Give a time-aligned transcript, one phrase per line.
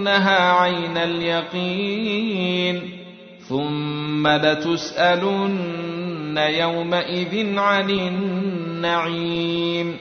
[0.00, 2.90] لترونها عين اليقين.
[3.48, 9.96] ثم لتسألن يومئذ عن النعيم.